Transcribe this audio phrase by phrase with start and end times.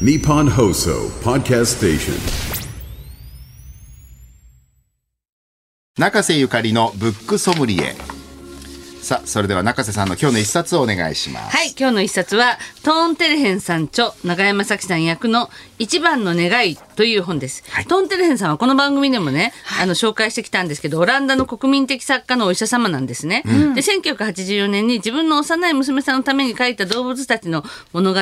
[0.00, 2.14] Nippon Hoso Podcast Station.
[5.96, 7.94] 中瀬ゆかりのブックソムリエ
[9.00, 15.48] さあそれでは中瀬さんの今日の一冊をお願いしますはい、今日の一冊は、トーンテレヘンさん著、永山咲さん役の
[15.78, 17.62] 一番の願いという本です。
[17.88, 23.42] トーンテレヘンさんはこの番組でもね、あの、紹介してきたんですけど、オランダの国民的作家のお医者様なんですね。
[23.74, 28.20] で、1984年に自分の幼い娘さんのために書いた動物たちの物語、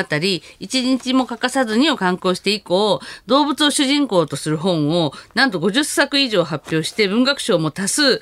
[0.59, 8.21] 一日も欠かさずにを刊行して以降、動物を主人公とする本を、なんと50作以上発表して、文学賞も多数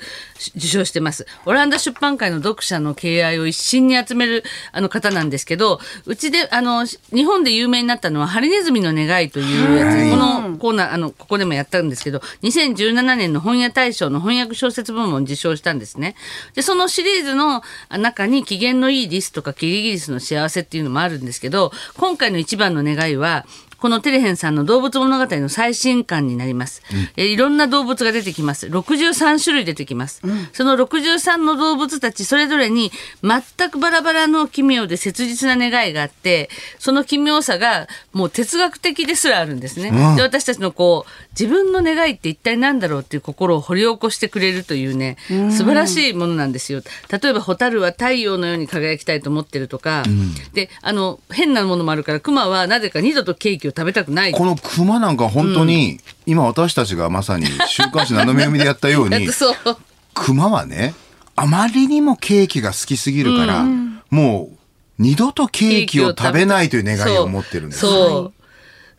[0.56, 1.26] 受賞してます。
[1.46, 16.14] オランダ出版界の読者の敬愛を一身に集めるあの方なんですけど、うちで、あの、日本で有名になったのは、ハリネズミの願いというやつ、このコーナー、あの、ここでもやったんですけど、2017年の本屋大賞の翻訳小説部門を受賞したんですね。
[16.54, 23.46] で、そのシリーズの中に、機嫌のいいリスとか、キリギリスの幸せっていうのもあるんですけど、今回の一番の願いは、
[23.82, 26.82] このテレヘンさんの動物物語の最新刊になります、
[27.16, 28.66] えーいろんな動物が出てきます。
[28.66, 30.22] 63種類出てきます。
[30.52, 39.90] その63の動物たちそれぞれに全くバラバラの奇妙で切実な願いがあって、その奇妙さがもう哲学的ですらあるんですね。
[40.14, 45.16] で、私たちのこう、自分の願いって一体何だろうっていう心を掘り起こしてくれるというね、
[45.50, 46.82] 素晴らしいものなんですよ。
[47.10, 50.04] 例えば、ホタルは太陽のように輝きたいと思ってるとか、
[50.52, 54.32] で、あの、変なものもあるから、クマはなぜか二度とケーキを食べたくない。
[54.32, 59.28] このクマなんか本当に、今私たちがまさに週刊誌斜め読みでやったように。
[60.14, 60.94] クマはね
[61.36, 63.64] あまりにもケーキが好きすぎるから、
[64.10, 64.56] もう
[64.98, 68.41] 二度とケーキを食べないという願いを持ってるんですそう。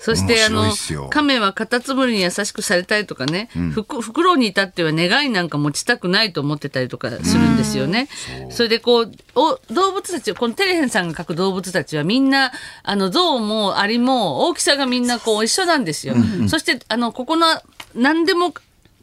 [0.03, 0.65] そしてあの
[1.09, 8.09] 亀はカタツムリに優しくされたいとかね、ふくフクロウに至っては願いなんか持ちたくないと思ってたりとかするんですよね。
[8.49, 12.51] それでこうお動物たちこのテレヘンさんが描く動物たちはみんな
[12.83, 16.15] あの象もアリも大きさがみんなこう一緒なんですよ。
[16.49, 17.47] そしてあのここの
[17.95, 18.53] 何でも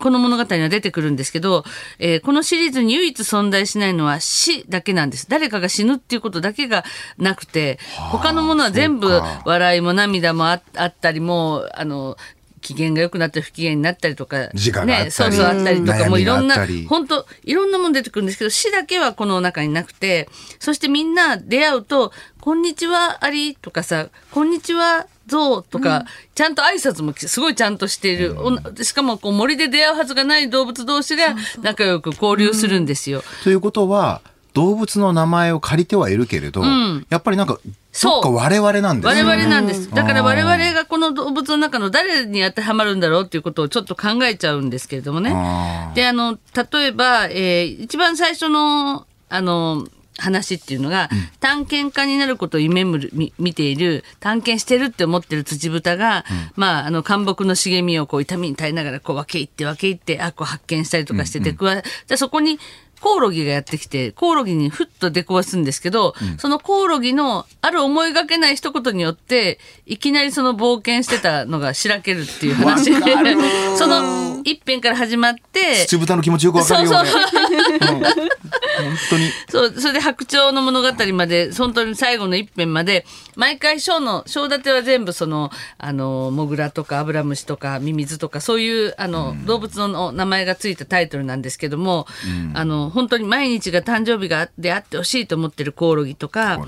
[0.00, 1.64] この物語には出てくるんですけど、
[1.98, 5.26] えーこのシリーズに唯一存在しないのは死だけなんです。
[5.28, 6.84] 誰かが死ぬっていうことだけが
[7.18, 7.78] なくて、
[8.10, 12.16] 他のものは全部笑いも涙もああったりも、あの、
[12.60, 15.04] 機嫌が良くなったり不機嫌になったりとか、自我があったり。
[15.04, 20.28] ね、そうそうあったりとか、うんもういろんな本当いろんなもの出てくるんですけど、死だけはこの中になくて、
[20.58, 26.04] そしてみんな出会うと、こんにちは、アリとかさ、こんにちは、ゾウとか、
[26.34, 28.36] ちゃんと挨拶もすごいちゃんとしている。
[28.82, 33.22] しかもこう森で出会うはずがない動物同士が仲良く交流するんですよ。
[33.44, 34.20] ということは
[34.52, 36.62] 動物の名前を借りてはいるけれど、
[37.08, 37.58] やっぱりなんか
[37.92, 38.22] そう。
[38.22, 39.22] どっか我々なんですね。
[39.22, 39.90] 々なんです。
[39.90, 45.32] だから我々がこの動物の中の誰に当てはまるんだろうっていうことをちょっと考えちゃうんですけれどもね。
[45.34, 45.92] あ。
[45.94, 46.38] で、あの、
[46.72, 49.86] 例えば、えー一番最初の、あの、
[50.20, 51.08] 話っていうのが、
[51.40, 56.24] 探検家になることを夢見見ている探検してるって思ってる辻豚が、
[56.56, 62.58] まああの干木の茂みをこう痛みに耐えながらこう分け入って分け入ってあこう発見したりとかして出くわ、でそこに
[63.00, 72.92] コオロギがやってきて、コオロギにふっと出くわすんですけど、そのコオロギのある思いがけない一言によって、いきなりその冒険してたのがしらけるっていう話。
[72.92, 73.00] で、
[73.76, 77.98] その一編から始まって、土豚の気持ちよくわかるよねそうう。
[77.98, 78.02] ん。
[78.02, 79.30] 本当に。
[79.48, 83.04] そう、それで白鳥の物語まで、本当に最後の一編まで、
[83.36, 92.06] 毎回章の、章立ては全部その、あの、モグラとかアブラムシとかミミズとか、そういう、あの、動物の名前がついたタイトルなんですけども、
[92.54, 96.60] あの、本当に毎日が誕生日がであってほしいと思ってるコオロギとか、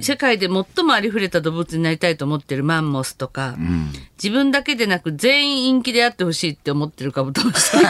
[0.00, 3.56] 世界で最もありふれた動物になりたいと思ってるマンモスとか、
[4.22, 7.88] 自分だけでなく全員陰気であってほしいって思ってるカブトムシとか。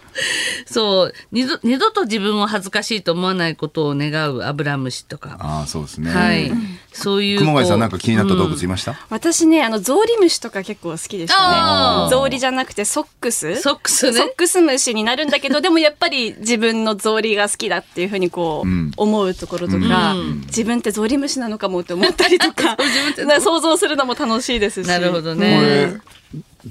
[0.66, 1.14] そう。
[1.32, 6.50] 二度二度と自分を恥ずかしいと思わないことを願うアブラムシとか、ああそうですね、はい、
[6.92, 12.10] そういう熊谷さんなんか気になった動物いました、私ね、あの、ゾウリムシとか結構好きでしたね。
[12.10, 13.56] ゾウリじゃなくてソックス？
[13.60, 14.12] ソックスね。
[14.12, 18.92] ソックス虫になるんだけど、でもやっぱり自分のゾウリが好きだっていうふうにこう、ん。
[18.96, 20.14] 思うところとか、
[20.46, 22.76] 自分ってゾウリムシなのかもって思ったりとか、
[23.26, 24.86] な 想像するのも楽しいですし。
[24.86, 26.00] なるほどこねれ。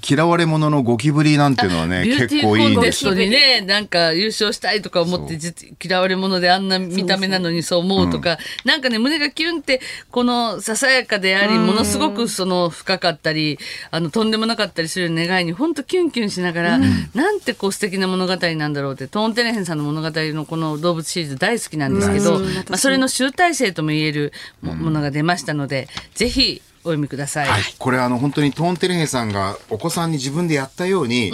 [0.08, 3.06] 嫌われ者のゴキブリなんていうのはねビューティー結構いいんコンテスです。
[3.06, 9.82] よトにね、なんか優勝したいとか思って、実嫌われ者であんな見た目なのにそう思うとか、なんかね、胸がキュンって、
[10.12, 13.60] このささやかであり、ものすごくその深かったり、
[13.92, 27.48] あの、とんでもなかったりする願いに、本当キュンキュンしながら、なんてこう素敵な物語なんだろうって、トーンテレヘンさんの物語のこの動物シリーズ大好きなんですけど、まあ、それの集大成とも言えるもものが出ましたので、ぜひ、お読みください。
[27.48, 31.32] はい、これあの本当にトーンテレヘさんがお子さんに自分でやったように、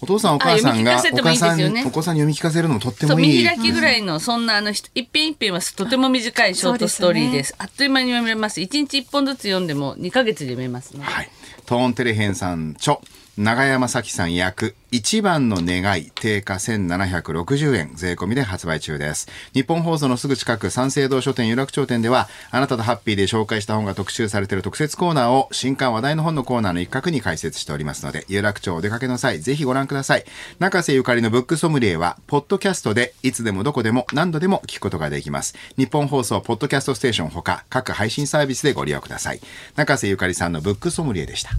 [0.00, 7.54] お父さんお母さんがお母さんお子さんに読み聞かせるのもとってもいい見開きぐらいのそんなあのひ一編一編はとても短いショートストーリーです。
[7.58, 8.60] あっという間に読めます。
[8.60, 11.04] 一日一本ずつ読んでも二ヶ月で読めますね。
[11.04, 11.30] はい、
[11.66, 12.98] トーンテレヘンさん著
[13.36, 19.28] 長山咲さん役一番の願い定価1760円税込みで発売中です。
[19.52, 30.24] 日本放送のすぐ近く三省堂書店有楽町店ではあなたとハッピーで紹介した本が特集されている特設コーナーを新刊話題の本のコーナーの一角に開設しておりますので有楽町お出かけの際ぜひご覧ください。
[30.58, 35.54] 中瀬ゆかりのブックソムリエはポッドキャストでいつでもどこでも何度でも聞くことができます。
[35.76, 39.40] 日本放送ポッドキャストステーションほか各配信サービスでご利用ください。
[39.74, 41.50] 中瀬ゆかりさんのブックソムリエでした。